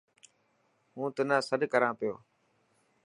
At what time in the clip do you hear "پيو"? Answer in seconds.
1.99-2.15